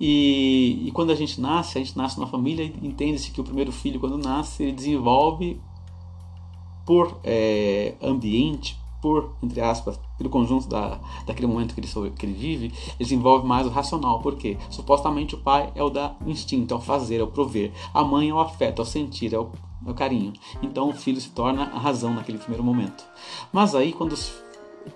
E, 0.00 0.86
e, 0.86 0.92
quando 0.92 1.12
a 1.12 1.14
gente 1.14 1.38
nasce, 1.38 1.76
a 1.76 1.80
gente 1.84 1.94
nasce 1.94 2.18
numa 2.18 2.26
família, 2.26 2.64
entende-se 2.82 3.30
que 3.30 3.40
o 3.40 3.44
primeiro 3.44 3.70
filho, 3.70 4.00
quando 4.00 4.16
nasce, 4.16 4.62
ele 4.62 4.72
desenvolve 4.72 5.60
por 6.86 7.20
é, 7.22 7.94
ambiente, 8.00 8.80
por, 9.02 9.34
entre 9.42 9.60
aspas, 9.60 10.00
pelo 10.16 10.30
conjunto 10.30 10.68
da, 10.68 10.98
daquele 11.26 11.46
momento 11.46 11.74
que 11.74 11.80
ele, 11.80 12.10
que 12.12 12.26
ele 12.26 12.32
vive, 12.32 12.66
ele 12.66 12.94
desenvolve 12.98 13.46
mais 13.46 13.66
o 13.66 13.70
racional. 13.70 14.20
Por 14.20 14.36
quê? 14.36 14.56
Supostamente 14.70 15.34
o 15.34 15.38
pai 15.38 15.70
é 15.74 15.82
o 15.82 15.90
da 15.90 16.16
instinto, 16.26 16.72
é 16.72 16.76
o 16.76 16.80
fazer, 16.80 17.20
é 17.20 17.22
o 17.22 17.26
prover. 17.26 17.72
A 17.92 18.02
mãe 18.02 18.30
é 18.30 18.34
o 18.34 18.40
afeto, 18.40 18.80
é 18.80 18.82
o 18.82 18.86
sentir, 18.86 19.34
é 19.34 19.38
o, 19.38 19.50
é 19.86 19.90
o 19.90 19.94
carinho. 19.94 20.32
Então 20.62 20.88
o 20.88 20.94
filho 20.94 21.20
se 21.20 21.30
torna 21.30 21.64
a 21.64 21.78
razão 21.78 22.14
naquele 22.14 22.38
primeiro 22.38 22.64
momento. 22.64 23.04
Mas 23.52 23.74
aí, 23.74 23.92
quando 23.92 24.12
os 24.12 24.32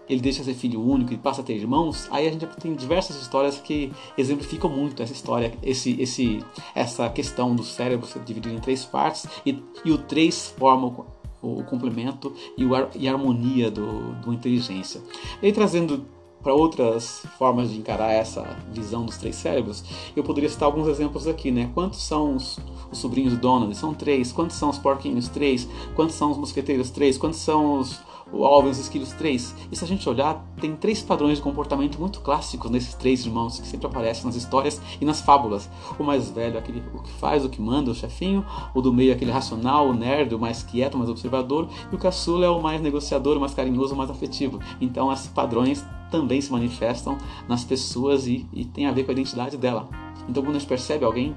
ele 0.08 0.20
deixa 0.20 0.40
de 0.40 0.46
ser 0.46 0.54
filho 0.54 0.82
único 0.82 1.12
e 1.12 1.16
passa 1.16 1.40
a 1.40 1.44
ter 1.44 1.54
irmãos, 1.54 2.08
aí 2.10 2.26
a 2.26 2.30
gente 2.30 2.46
tem 2.60 2.74
diversas 2.74 3.20
histórias 3.20 3.58
que 3.58 3.92
exemplificam 4.16 4.70
muito 4.70 5.02
essa 5.02 5.12
história, 5.12 5.52
esse, 5.62 6.00
esse, 6.00 6.44
essa 6.74 7.08
questão 7.08 7.54
do 7.54 7.62
cérebro 7.62 8.06
ser 8.06 8.22
dividido 8.22 8.54
em 8.54 8.60
três 8.60 8.84
partes 8.84 9.26
e, 9.44 9.62
e 9.84 9.90
o 9.90 9.98
três 9.98 10.48
forma 10.58 11.06
o, 11.42 11.60
o 11.60 11.64
complemento 11.64 12.32
e, 12.56 12.64
o, 12.64 12.70
e 12.94 13.08
a 13.08 13.12
harmonia 13.12 13.70
do, 13.70 14.12
do 14.14 14.32
inteligência. 14.32 15.00
E 15.42 15.52
trazendo 15.52 16.04
para 16.44 16.52
outras 16.52 17.24
formas 17.38 17.70
de 17.70 17.78
encarar 17.78 18.12
essa 18.12 18.42
visão 18.70 19.06
dos 19.06 19.16
três 19.16 19.34
cérebros, 19.34 19.82
eu 20.14 20.22
poderia 20.22 20.50
citar 20.50 20.66
alguns 20.66 20.86
exemplos 20.86 21.26
aqui, 21.26 21.50
né? 21.50 21.70
Quantos 21.72 22.02
são 22.02 22.36
os, 22.36 22.58
os 22.92 22.98
sobrinhos 22.98 23.32
do 23.32 23.40
Donald? 23.40 23.74
São 23.74 23.94
três. 23.94 24.30
Quantos 24.30 24.56
são 24.56 24.68
os 24.68 24.76
porquinhos? 24.76 25.26
Três. 25.28 25.66
Quantos 25.96 26.16
são 26.16 26.30
os 26.30 26.36
mosqueteiros? 26.36 26.90
Três. 26.90 27.16
Quantos 27.16 27.38
são 27.38 27.78
os 27.78 27.98
o 28.32 28.44
Alvin 28.44 28.68
e 28.68 28.70
os 28.72 28.78
esquilos 28.78 29.10
3. 29.12 29.54
E 29.70 29.76
se 29.76 29.84
a 29.84 29.86
gente 29.86 30.08
olhar, 30.08 30.44
tem 30.60 30.74
três 30.74 31.02
padrões 31.02 31.38
de 31.38 31.42
comportamento 31.42 31.98
muito 31.98 32.20
clássicos 32.20 32.70
nesses 32.70 32.94
três 32.94 33.24
irmãos 33.24 33.58
que 33.58 33.66
sempre 33.66 33.86
aparecem 33.86 34.24
nas 34.24 34.34
histórias 34.34 34.80
e 35.00 35.04
nas 35.04 35.20
fábulas. 35.20 35.68
O 35.98 36.04
mais 36.04 36.30
velho, 36.30 36.58
aquele 36.58 36.82
o 36.94 37.02
que 37.02 37.10
faz, 37.12 37.44
o 37.44 37.48
que 37.48 37.60
manda, 37.60 37.90
o 37.90 37.94
chefinho. 37.94 38.44
O 38.74 38.80
do 38.80 38.92
meio, 38.92 39.12
aquele 39.12 39.30
racional, 39.30 39.88
o 39.88 39.94
nerd, 39.94 40.34
o 40.34 40.38
mais 40.38 40.62
quieto, 40.62 40.94
o 40.94 40.98
mais 40.98 41.10
observador. 41.10 41.68
E 41.90 41.94
o 41.94 41.98
caçula 41.98 42.46
é 42.46 42.50
o 42.50 42.62
mais 42.62 42.80
negociador, 42.80 43.36
o 43.36 43.40
mais 43.40 43.54
carinhoso, 43.54 43.94
o 43.94 43.96
mais 43.96 44.10
afetivo. 44.10 44.60
Então, 44.80 45.12
esses 45.12 45.28
padrões 45.28 45.84
também 46.10 46.40
se 46.40 46.52
manifestam 46.52 47.18
nas 47.48 47.64
pessoas 47.64 48.26
e, 48.26 48.46
e 48.52 48.64
tem 48.64 48.86
a 48.86 48.92
ver 48.92 49.04
com 49.04 49.10
a 49.10 49.14
identidade 49.14 49.56
dela. 49.56 50.03
Então, 50.28 50.42
quando 50.42 50.56
a 50.56 50.58
gente 50.58 50.68
percebe 50.68 51.04
alguém, 51.04 51.36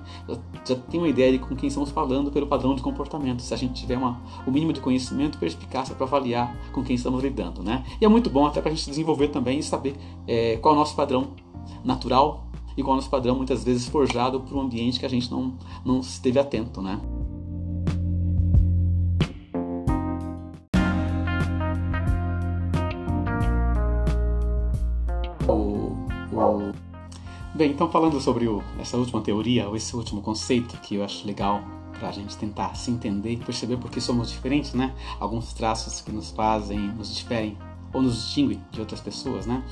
já 0.66 0.76
tem 0.76 1.00
uma 1.00 1.10
ideia 1.10 1.32
de 1.32 1.40
com 1.40 1.56
quem 1.56 1.68
estamos 1.68 1.92
falando 1.92 2.32
pelo 2.32 2.48
padrão 2.48 2.76
de 2.76 2.82
comportamento. 2.82 3.42
Se 3.42 3.54
a 3.54 3.58
gente 3.58 3.80
tiver 3.80 3.98
uma, 3.98 4.22
o 4.46 4.52
mínimo 4.52 4.74
de 4.74 4.80
conhecimento, 4.80 5.38
perspicácia 5.38 5.96
para 5.96 6.06
avaliar 6.06 6.56
com 6.72 6.84
quem 6.84 6.96
estamos 6.96 7.22
lidando, 7.22 7.64
né? 7.64 7.84
E 8.00 8.06
é 8.06 8.08
muito 8.08 8.30
bom 8.30 8.46
até 8.46 8.62
para 8.62 8.72
a 8.72 8.76
gente 8.76 8.90
desenvolver 8.90 9.30
também 9.30 9.60
e 9.60 9.64
saber 9.64 9.96
é, 10.28 10.58
qual 10.58 10.74
é 10.74 10.78
o 10.78 10.80
nosso 10.80 10.96
padrão 10.96 11.30
natural 11.84 12.48
e 12.76 12.84
qual 12.84 12.94
é 12.94 12.94
o 12.94 12.98
nosso 12.98 13.10
padrão 13.10 13.36
muitas 13.36 13.64
vezes 13.64 13.88
forjado 13.88 14.40
por 14.40 14.56
um 14.56 14.62
ambiente 14.62 15.00
que 15.00 15.06
a 15.06 15.10
gente 15.10 15.30
não, 15.32 15.54
não 15.84 16.00
esteve 16.00 16.38
atento, 16.40 16.82
né? 16.82 17.02
Bem, 27.58 27.72
então 27.72 27.90
falando 27.90 28.22
sobre 28.22 28.48
o, 28.48 28.62
essa 28.78 28.98
última 28.98 29.20
teoria, 29.20 29.68
ou 29.68 29.76
esse 29.76 29.96
último 29.96 30.22
conceito 30.22 30.78
que 30.80 30.94
eu 30.94 31.04
acho 31.04 31.26
legal 31.26 31.60
para 31.98 32.10
a 32.10 32.12
gente 32.12 32.38
tentar 32.38 32.76
se 32.76 32.92
entender 32.92 33.32
e 33.32 33.38
perceber 33.38 33.78
porque 33.78 34.00
somos 34.00 34.30
diferentes, 34.30 34.76
né? 34.76 34.94
Alguns 35.20 35.54
traços 35.54 36.00
que 36.00 36.12
nos 36.12 36.30
fazem, 36.30 36.78
nos 36.80 37.16
diferem 37.16 37.58
ou 37.92 38.04
nos 38.04 38.14
distinguem 38.14 38.62
de 38.70 38.80
outras 38.80 39.02
pessoas, 39.02 39.48
né? 39.48 39.64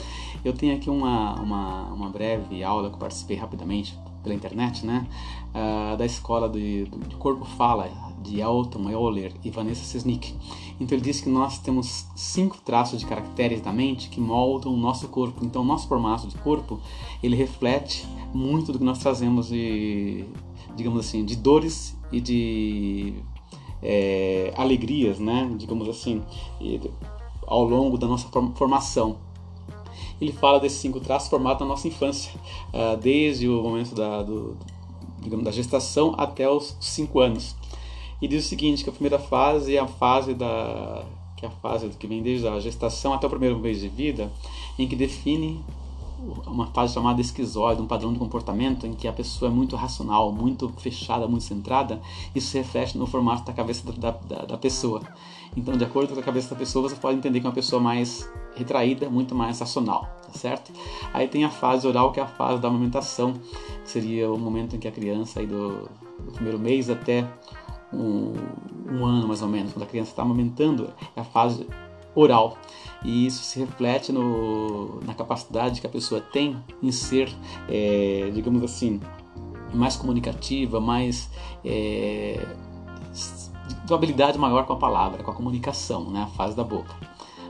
Eu 0.44 0.52
tenho 0.52 0.76
aqui 0.76 0.90
uma, 0.90 1.40
uma, 1.40 1.84
uma 1.94 2.10
breve 2.10 2.64
aula 2.64 2.90
que 2.90 2.96
eu 2.96 3.00
participei 3.00 3.38
rapidamente 3.38 3.96
pela 4.26 4.36
internet, 4.36 4.86
né? 4.86 5.08
Uh, 5.54 5.96
da 5.96 6.06
escola 6.06 6.50
de, 6.50 6.86
de 6.86 7.16
Corpo 7.16 7.46
Fala, 7.46 7.90
de 8.22 8.42
Elton 8.42 8.90
Euler 8.90 9.32
e 9.44 9.52
Vanessa 9.52 9.86
Sesnick. 9.86 10.34
Então 10.80 10.98
ele 10.98 11.06
diz 11.06 11.22
que 11.22 11.30
nós 11.30 11.60
temos 11.60 12.08
cinco 12.16 12.58
traços 12.58 13.00
de 13.00 13.06
caracteres 13.06 13.62
da 13.62 13.72
mente 13.72 14.10
que 14.10 14.20
moldam 14.20 14.74
o 14.74 14.78
nosso 14.78 15.08
corpo. 15.08 15.46
Então 15.46 15.62
o 15.62 15.66
nosso 15.66 15.88
formato 15.88 16.28
de 16.28 16.36
corpo 16.40 16.80
ele 17.24 17.36
reflete 17.36 18.06
muito 18.34 18.74
do 18.74 18.80
que 18.80 18.84
nós 18.84 18.98
trazemos 18.98 19.48
de, 19.48 20.26
digamos 20.76 21.00
assim, 21.00 21.24
de 21.24 21.36
dores 21.36 21.96
e 22.12 22.20
de 22.20 23.14
é, 23.82 24.52
alegrias, 24.58 25.20
né? 25.20 25.50
Digamos 25.56 25.88
assim, 25.88 26.24
ao 27.46 27.64
longo 27.64 27.98
da 27.98 28.08
nossa 28.08 28.28
formação. 28.56 29.18
Ele 30.20 30.32
fala 30.32 30.60
desses 30.60 30.80
cinco 30.80 31.00
traços 31.00 31.30
formados 31.30 31.62
na 31.62 31.68
nossa 31.68 31.88
infância, 31.88 32.32
ah, 32.74 32.98
desde 33.00 33.48
o 33.48 33.62
momento 33.62 33.94
da, 33.94 34.24
do, 34.24 34.56
digamos, 35.22 35.44
da 35.44 35.52
gestação 35.52 36.16
até 36.18 36.50
os 36.50 36.76
cinco 36.80 37.20
anos. 37.20 37.56
E 38.22 38.28
diz 38.28 38.46
o 38.46 38.48
seguinte, 38.48 38.84
que 38.84 38.90
a 38.90 38.94
primeira 38.94 39.20
fase 39.20 39.76
é 39.76 39.80
a 39.80 39.88
fase 39.88 40.34
da 40.34 41.04
que 41.36 41.46
é 41.46 41.50
a 41.50 41.52
fase 41.52 41.90
que 41.90 42.08
vem 42.08 42.24
desde 42.24 42.48
a 42.48 42.60
gestação 42.62 43.14
até 43.14 43.28
o 43.28 43.30
primeiro 43.30 43.60
mês 43.60 43.82
de 43.82 43.90
vida, 43.90 44.32
em 44.80 44.88
que 44.88 44.96
define 44.96 45.62
uma 46.48 46.68
fase 46.68 46.94
chamada 46.94 47.22
esquizoide, 47.22 47.82
um 47.82 47.86
padrão 47.86 48.12
de 48.12 48.20
comportamento 48.20 48.88
em 48.88 48.94
que 48.94 49.08
a 49.08 49.14
pessoa 49.14 49.52
é 49.52 49.54
muito 49.54 49.76
racional, 49.76 50.32
muito 50.32 50.70
fechada, 50.78 51.28
muito 51.28 51.44
centrada, 51.44 52.02
isso 52.34 52.48
se 52.48 52.58
reflete 52.58 52.98
no 52.98 53.06
formato 53.06 53.44
da 53.44 53.54
cabeça 53.54 53.92
da, 53.92 54.12
da, 54.12 54.46
da, 54.46 54.58
pessoa. 54.58 55.02
Então, 55.56 55.76
de 55.78 55.84
acordo 55.84 56.14
com 56.14 56.20
a 56.20 56.24
cabeça 56.24 56.50
da 56.50 56.56
pessoa, 56.56 56.90
você 56.90 56.96
pode 56.96 57.18
entender 57.18 57.40
que 57.40 57.46
é 57.46 57.50
uma 57.50 57.56
pessoa 57.56 57.82
mais 57.82 58.30
retraída, 58.56 59.10
muito 59.10 59.34
mais 59.34 59.60
racional, 59.60 60.10
tá 60.26 60.34
certo? 60.34 60.72
Aí 61.14 61.28
tem 61.28 61.46
a 61.46 61.50
fase 61.50 61.88
oral, 61.88 62.12
que 62.12 62.20
é 62.20 62.24
a 62.24 62.28
fase 62.28 62.62
da 62.62 62.68
amamentação, 62.68 63.34
que 63.84 63.90
seria 63.90 64.32
o 64.32 64.38
momento 64.38 64.76
em 64.76 64.80
que 64.80 64.88
a 64.88 64.92
criança, 64.92 65.40
aí 65.40 65.48
do, 65.48 65.90
do 66.26 66.32
primeiro 66.34 66.60
mês 66.60 66.90
até 66.90 67.28
um, 67.94 68.34
um 68.90 69.06
ano 69.06 69.28
mais 69.28 69.42
ou 69.42 69.48
menos, 69.48 69.74
quando 69.74 69.84
a 69.84 69.88
criança 69.88 70.12
está 70.12 70.24
amamentando, 70.24 70.94
é 71.16 71.22
a 71.22 71.24
fase 71.24 71.66
oral. 72.14 72.58
E 73.04 73.26
isso 73.26 73.44
se 73.44 73.60
reflete 73.60 74.12
no, 74.12 75.00
na 75.02 75.14
capacidade 75.14 75.80
que 75.80 75.88
a 75.88 75.90
pessoa 75.90 76.20
tem 76.20 76.58
em 76.82 76.92
ser, 76.92 77.32
é, 77.70 78.32
digamos 78.34 78.64
assim, 78.64 79.00
mais 79.74 79.96
comunicativa, 79.96 80.80
mais. 80.80 81.30
É, 81.64 82.40
de 83.86 83.92
uma 83.92 83.98
habilidade 83.98 84.38
maior 84.38 84.66
com 84.66 84.74
a 84.74 84.78
palavra, 84.78 85.24
com 85.24 85.32
a 85.32 85.34
comunicação, 85.34 86.10
né? 86.10 86.24
a 86.24 86.28
fase 86.28 86.56
da 86.56 86.64
boca. 86.64 86.94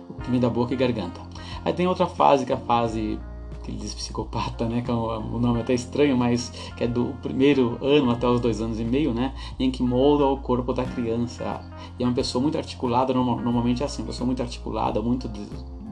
O 0.10 0.22
que 0.22 0.30
vem 0.30 0.40
da 0.40 0.50
boca 0.50 0.74
e 0.74 0.78
garganta. 0.78 1.22
Aí 1.64 1.74
tem 1.74 1.88
outra 1.88 2.06
fase, 2.06 2.46
que 2.46 2.52
é 2.52 2.56
a 2.56 2.60
fase 2.60 3.20
que 3.64 3.72
ele 3.72 3.80
diz 3.80 3.96
psicopata, 3.96 4.70
né? 4.70 4.82
Que 4.82 4.92
é 4.92 4.94
o 4.94 5.40
nome 5.40 5.60
é 5.60 5.62
até 5.64 5.74
estranho, 5.74 6.16
mas 6.16 6.50
que 6.78 6.84
é 6.84 6.88
do 6.88 7.16
primeiro 7.22 7.84
ano 7.84 8.12
até 8.12 8.28
os 8.28 8.40
dois 8.40 8.62
anos 8.62 8.80
e 8.80 8.84
meio, 8.84 9.14
né? 9.14 9.34
Em 9.60 9.72
que 9.72 9.82
molda 9.82 10.26
o 10.26 10.38
corpo 10.38 10.72
da 10.72 10.86
criança. 10.86 11.62
E 11.98 12.04
é 12.04 12.06
uma 12.06 12.14
pessoa 12.14 12.42
muito 12.42 12.58
articulada, 12.58 13.14
normalmente 13.14 13.82
é 13.82 13.86
assim, 13.86 14.04
uma 14.04 14.10
pessoa 14.10 14.28
muito 14.28 14.42
articulada, 14.42 15.02
muito 15.02 15.28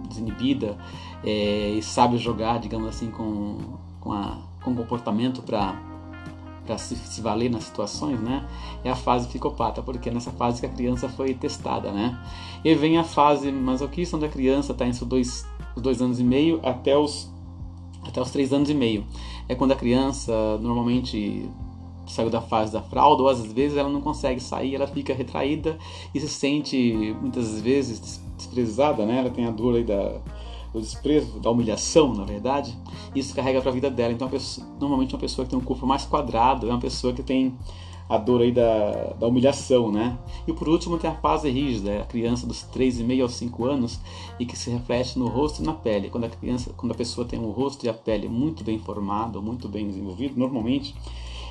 desinibida 0.08 0.78
é, 1.24 1.72
e 1.72 1.82
sabe 1.82 2.18
jogar, 2.18 2.60
digamos 2.60 2.88
assim, 2.88 3.10
com, 3.10 3.58
com, 4.00 4.12
a, 4.14 4.38
com 4.64 4.76
comportamento 4.76 5.42
para 5.42 5.93
para 6.66 6.78
se, 6.78 6.96
se, 6.96 7.22
valer 7.22 7.50
nas 7.50 7.66
situações, 7.66 8.20
né? 8.20 8.48
É 8.84 8.90
a 8.90 8.96
fase 8.96 9.28
psicopata, 9.28 9.82
porque 9.82 10.10
é 10.10 10.14
nessa 10.14 10.32
fase 10.32 10.60
que 10.60 10.66
a 10.66 10.70
criança 10.70 11.10
foi 11.10 11.34
testada, 11.34 11.92
né? 11.92 12.18
E 12.64 12.74
vem 12.76 12.98
a 12.98 13.04
fase 13.04 13.52
masoquista, 13.52 14.16
onde 14.16 14.26
a 14.26 14.30
criança 14.30 14.72
está 14.72 14.88
entre 14.88 15.04
dois, 15.06 15.46
os 15.76 15.82
dois 15.82 16.02
anos 16.02 16.20
e 16.20 16.24
meio 16.24 16.60
até 16.64 16.98
os 16.98 17.32
até 18.06 18.22
os 18.22 18.32
3 18.32 18.54
anos 18.54 18.70
e 18.70 18.74
meio. 18.74 19.06
É 19.48 19.56
quando 19.56 19.72
a 19.72 19.76
criança 19.76 20.58
normalmente 20.60 21.50
saiu 22.06 22.30
da 22.30 22.42
fase 22.42 22.74
da 22.74 22.82
fralda, 22.82 23.24
ou 23.24 23.30
às 23.30 23.46
vezes 23.52 23.78
ela 23.78 23.90
não 23.90 24.02
consegue 24.02 24.42
sair, 24.42 24.76
ela 24.76 24.88
fica 24.88 25.14
retraída 25.14 25.78
e 26.14 26.20
se 26.20 26.28
sente 26.28 27.16
muitas 27.22 27.62
vezes 27.62 28.22
desprezada, 28.38 29.06
né? 29.06 29.20
Ela 29.20 29.30
tem 29.30 29.46
a 29.46 29.52
dor 29.52 29.76
aí 29.76 29.84
da, 29.84 30.22
do 30.74 30.82
desprezo, 30.82 31.40
da 31.40 31.50
humilhação, 31.50 32.14
na 32.14 32.24
verdade. 32.24 32.78
Isso 33.16 33.34
carrega 33.36 33.62
para 33.62 33.70
a 33.70 33.74
vida 33.74 33.90
dela. 33.90 34.12
Então, 34.12 34.28
pessoa, 34.28 34.68
normalmente 34.80 35.14
uma 35.14 35.22
pessoa 35.22 35.46
que 35.46 35.52
tem 35.52 35.60
um 35.60 35.64
corpo 35.64 35.86
mais 35.86 36.06
quadrado 36.06 36.68
é 36.68 36.70
uma 36.72 36.80
pessoa 36.80 37.14
que 37.14 37.22
tem 37.22 37.56
a 38.10 38.18
dor 38.18 38.42
aí 38.42 38.52
da, 38.52 39.14
da 39.20 39.28
humilhação, 39.28 39.92
né? 39.92 40.18
E 40.48 40.54
por 40.54 40.68
último 40.68 40.98
tem 40.98 41.10
a 41.10 41.16
fase 41.16 41.50
rígida, 41.50 42.02
a 42.02 42.06
criança 42.06 42.46
dos 42.46 42.66
3,5 42.74 43.22
aos 43.22 43.34
5 43.36 43.66
anos 43.66 44.00
e 44.40 44.46
que 44.46 44.58
se 44.58 44.70
reflete 44.70 45.18
no 45.18 45.28
rosto 45.28 45.62
e 45.62 45.66
na 45.66 45.74
pele. 45.74 46.10
Quando 46.10 46.26
a 46.26 46.30
criança, 46.30 46.72
quando 46.76 46.92
a 46.92 46.96
pessoa 46.96 47.26
tem 47.26 47.40
o 47.40 47.52
rosto 47.52 47.86
e 47.86 47.90
a 47.90 47.94
pele 47.94 48.28
muito 48.28 48.64
bem 48.64 48.78
formado, 48.78 49.42
muito 49.42 49.70
bem 49.70 49.88
desenvolvido, 49.88 50.38
normalmente 50.38 50.96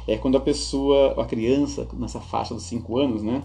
é 0.06 0.16
quando 0.16 0.36
a 0.36 0.40
pessoa, 0.40 1.20
a 1.20 1.24
criança 1.24 1.88
nessa 1.94 2.20
faixa 2.20 2.54
dos 2.54 2.64
5 2.64 2.98
anos, 2.98 3.22
né? 3.22 3.42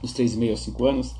Dos 0.00 0.12
3,5 0.12 0.50
aos 0.50 0.60
5 0.60 0.84
anos, 0.84 1.14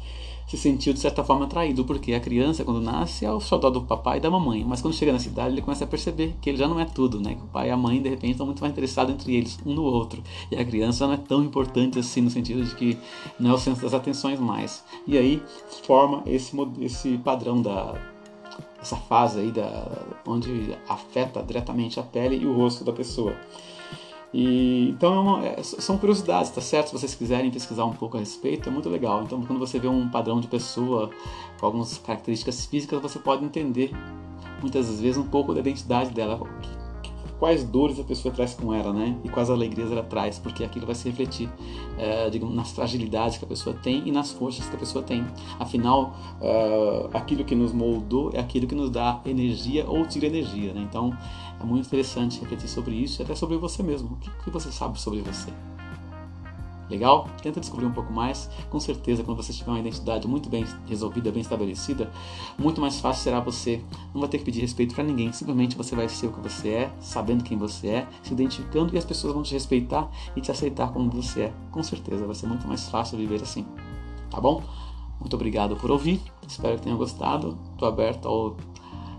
se 0.52 0.58
sentiu 0.58 0.92
de 0.92 1.00
certa 1.00 1.24
forma 1.24 1.46
atraído, 1.46 1.82
porque 1.82 2.12
a 2.12 2.20
criança, 2.20 2.62
quando 2.62 2.78
nasce, 2.78 3.24
é 3.24 3.32
o 3.32 3.40
xodó 3.40 3.70
do 3.70 3.80
papai 3.80 4.18
e 4.18 4.20
da 4.20 4.30
mamãe, 4.30 4.62
mas 4.62 4.82
quando 4.82 4.92
chega 4.92 5.10
na 5.10 5.18
cidade, 5.18 5.54
ele 5.54 5.62
começa 5.62 5.84
a 5.84 5.86
perceber 5.86 6.34
que 6.42 6.50
ele 6.50 6.58
já 6.58 6.68
não 6.68 6.78
é 6.78 6.84
tudo, 6.84 7.18
né? 7.18 7.34
Que 7.34 7.42
o 7.42 7.46
pai 7.46 7.68
e 7.68 7.70
a 7.70 7.76
mãe, 7.76 8.02
de 8.02 8.10
repente, 8.10 8.32
estão 8.32 8.44
muito 8.44 8.60
mais 8.60 8.70
interessados 8.70 9.14
entre 9.14 9.34
eles, 9.34 9.58
um 9.64 9.72
no 9.72 9.82
outro, 9.82 10.22
e 10.50 10.56
a 10.56 10.62
criança 10.62 11.06
não 11.06 11.14
é 11.14 11.16
tão 11.16 11.42
importante 11.42 11.98
assim, 11.98 12.20
no 12.20 12.28
sentido 12.28 12.62
de 12.62 12.74
que 12.74 12.98
não 13.40 13.52
é 13.52 13.54
o 13.54 13.58
centro 13.58 13.80
das 13.80 13.94
atenções 13.94 14.38
mais. 14.38 14.84
E 15.06 15.16
aí 15.16 15.42
forma 15.84 16.22
esse, 16.26 16.54
esse 16.82 17.16
padrão 17.16 17.62
da 17.62 17.94
essa 18.78 18.96
fase 18.96 19.40
aí 19.40 19.50
da 19.50 19.88
onde 20.26 20.76
afeta 20.86 21.42
diretamente 21.42 21.98
a 21.98 22.02
pele 22.02 22.36
e 22.36 22.44
o 22.44 22.54
rosto 22.54 22.84
da 22.84 22.92
pessoa. 22.92 23.34
E, 24.32 24.88
então 24.90 25.14
é 25.14 25.20
uma, 25.20 25.46
é, 25.46 25.62
são 25.62 25.98
curiosidades, 25.98 26.50
tá 26.50 26.60
certo? 26.60 26.88
Se 26.88 26.92
vocês 26.92 27.14
quiserem 27.14 27.50
pesquisar 27.50 27.84
um 27.84 27.92
pouco 27.92 28.16
a 28.16 28.20
respeito, 28.20 28.68
é 28.68 28.72
muito 28.72 28.88
legal. 28.88 29.22
Então 29.22 29.42
quando 29.42 29.58
você 29.58 29.78
vê 29.78 29.88
um 29.88 30.08
padrão 30.08 30.40
de 30.40 30.46
pessoa 30.46 31.10
com 31.60 31.66
algumas 31.66 31.98
características 31.98 32.64
físicas, 32.66 33.00
você 33.00 33.18
pode 33.18 33.44
entender 33.44 33.90
muitas 34.60 35.00
vezes 35.00 35.18
um 35.18 35.26
pouco 35.26 35.52
da 35.52 35.60
identidade 35.60 36.10
dela, 36.10 36.40
quais 37.42 37.64
dores 37.64 37.98
a 37.98 38.04
pessoa 38.04 38.32
traz 38.32 38.54
com 38.54 38.72
ela, 38.72 38.92
né? 38.92 39.18
E 39.24 39.28
quais 39.28 39.50
alegrias 39.50 39.90
ela 39.90 40.04
traz, 40.04 40.38
porque 40.38 40.62
aquilo 40.62 40.86
vai 40.86 40.94
se 40.94 41.08
refletir, 41.08 41.50
é, 41.98 42.30
digamos, 42.30 42.54
nas 42.54 42.70
fragilidades 42.70 43.36
que 43.36 43.44
a 43.44 43.48
pessoa 43.48 43.74
tem 43.82 44.06
e 44.06 44.12
nas 44.12 44.30
forças 44.30 44.68
que 44.68 44.76
a 44.76 44.78
pessoa 44.78 45.02
tem. 45.02 45.26
Afinal, 45.58 46.14
uh, 46.40 47.10
aquilo 47.12 47.44
que 47.44 47.56
nos 47.56 47.72
moldou 47.72 48.30
é 48.32 48.38
aquilo 48.38 48.68
que 48.68 48.76
nos 48.76 48.90
dá 48.90 49.20
energia 49.26 49.84
ou 49.88 50.06
tira 50.06 50.28
energia, 50.28 50.72
né? 50.72 50.86
Então, 50.88 51.12
é 51.60 51.64
muito 51.64 51.84
interessante 51.84 52.38
refletir 52.38 52.68
sobre 52.68 52.94
isso 52.94 53.20
e 53.20 53.24
até 53.24 53.34
sobre 53.34 53.56
você 53.56 53.82
mesmo. 53.82 54.12
O 54.12 54.16
que, 54.18 54.30
que 54.44 54.50
você 54.50 54.70
sabe 54.70 55.00
sobre 55.00 55.20
você? 55.20 55.50
Legal? 56.90 57.26
Tenta 57.42 57.60
descobrir 57.60 57.86
um 57.86 57.92
pouco 57.92 58.12
mais. 58.12 58.50
Com 58.70 58.78
certeza, 58.78 59.22
quando 59.22 59.42
você 59.42 59.52
tiver 59.52 59.70
uma 59.70 59.80
identidade 59.80 60.28
muito 60.28 60.48
bem 60.48 60.64
resolvida, 60.86 61.30
bem 61.30 61.40
estabelecida, 61.40 62.10
muito 62.58 62.80
mais 62.80 63.00
fácil 63.00 63.22
será 63.22 63.40
você. 63.40 63.82
Não 64.12 64.20
vai 64.20 64.28
ter 64.28 64.38
que 64.38 64.44
pedir 64.44 64.60
respeito 64.60 64.94
para 64.94 65.04
ninguém. 65.04 65.32
Simplesmente 65.32 65.76
você 65.76 65.96
vai 65.96 66.08
ser 66.08 66.26
o 66.26 66.32
que 66.32 66.40
você 66.40 66.68
é, 66.68 66.92
sabendo 67.00 67.44
quem 67.44 67.56
você 67.56 67.88
é, 67.88 68.08
se 68.22 68.32
identificando 68.32 68.94
e 68.94 68.98
as 68.98 69.04
pessoas 69.04 69.32
vão 69.32 69.42
te 69.42 69.54
respeitar 69.54 70.10
e 70.36 70.40
te 70.40 70.50
aceitar 70.50 70.92
como 70.92 71.10
você 71.10 71.42
é. 71.42 71.54
Com 71.70 71.82
certeza, 71.82 72.26
vai 72.26 72.34
ser 72.34 72.46
muito 72.46 72.66
mais 72.66 72.88
fácil 72.88 73.16
viver 73.16 73.42
assim. 73.42 73.64
Tá 74.30 74.40
bom? 74.40 74.62
Muito 75.20 75.34
obrigado 75.34 75.76
por 75.76 75.90
ouvir. 75.90 76.20
Espero 76.46 76.76
que 76.76 76.82
tenham 76.82 76.98
gostado. 76.98 77.56
Estou 77.72 77.88
aberto 77.88 78.26
ao, 78.26 78.56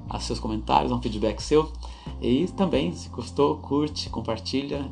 a 0.10 0.20
seus 0.20 0.40
comentários, 0.40 0.92
a 0.92 0.96
um 0.96 1.02
feedback 1.02 1.42
seu. 1.42 1.72
E 2.22 2.46
também, 2.48 2.92
se 2.94 3.10
gostou, 3.10 3.58
curte, 3.58 4.10
compartilha, 4.10 4.92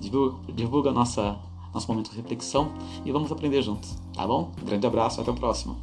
divulga, 0.00 0.52
divulga 0.52 0.90
a 0.90 0.92
nossa 0.92 1.38
nosso 1.74 1.88
momento 1.88 2.10
de 2.10 2.16
reflexão 2.16 2.72
e 3.04 3.12
vamos 3.12 3.30
aprender 3.30 3.60
juntos, 3.60 3.96
tá 4.14 4.26
bom? 4.26 4.52
Grande 4.64 4.86
abraço, 4.86 5.20
até 5.20 5.30
o 5.30 5.34
próximo. 5.34 5.76